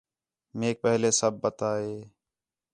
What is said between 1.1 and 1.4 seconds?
سب